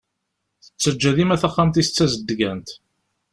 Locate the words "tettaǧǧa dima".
0.63-1.35